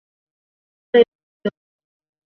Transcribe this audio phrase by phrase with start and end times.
[0.03, 1.03] 索尔河畔勒
[1.43, 1.53] 布雄。